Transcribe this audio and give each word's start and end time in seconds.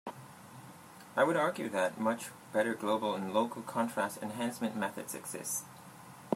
I 1.15 1.23
would 1.23 1.35
argue 1.37 1.69
that 1.69 1.99
much 2.01 2.29
better 2.53 2.73
global 2.73 3.13
and 3.13 3.31
local 3.31 3.61
contrast 3.61 4.17
enhancement 4.23 4.75
methods 4.75 5.13
exist. 5.13 5.65